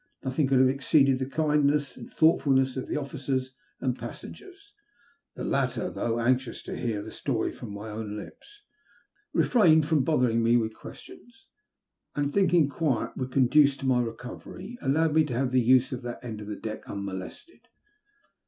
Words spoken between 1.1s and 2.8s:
the kindness and thoughtfulncss